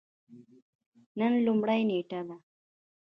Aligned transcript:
نن 1.17 1.33
لومړۍ 1.45 1.81
نیټه 1.89 2.19
ده 2.27 2.37